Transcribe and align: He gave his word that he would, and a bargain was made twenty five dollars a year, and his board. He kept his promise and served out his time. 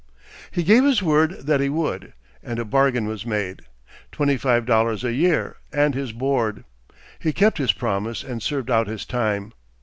He 0.49 0.63
gave 0.63 0.83
his 0.83 1.03
word 1.03 1.41
that 1.45 1.59
he 1.59 1.69
would, 1.69 2.13
and 2.41 2.57
a 2.57 2.65
bargain 2.65 3.05
was 3.05 3.23
made 3.23 3.61
twenty 4.11 4.35
five 4.35 4.65
dollars 4.65 5.03
a 5.03 5.13
year, 5.13 5.57
and 5.71 5.93
his 5.93 6.11
board. 6.11 6.63
He 7.19 7.31
kept 7.31 7.59
his 7.59 7.71
promise 7.71 8.23
and 8.23 8.41
served 8.41 8.71
out 8.71 8.87
his 8.87 9.05
time. 9.05 9.53